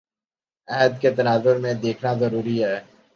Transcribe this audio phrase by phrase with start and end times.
[0.67, 2.77] عہد کے تناظر میں دیکھنا ضروری ہے